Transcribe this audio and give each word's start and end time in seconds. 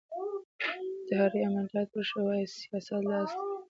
انتحاري 0.97 1.39
عملیات 1.47 1.89
وشي 1.93 2.19
وايي 2.25 2.45
سیاست 2.59 2.91
لاس 3.09 3.29
دی 3.35 3.43